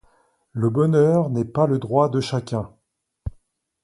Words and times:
Le 0.53 0.71
bonheur 0.71 1.29
n'est 1.29 1.45
pas 1.45 1.67
le 1.67 1.77
droit 1.77 2.09
de 2.09 2.21
chacun 2.21 2.71